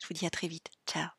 Je 0.00 0.06
vous 0.06 0.14
dis 0.14 0.26
à 0.26 0.30
très 0.30 0.48
vite. 0.48 0.70
Ciao 0.86 1.17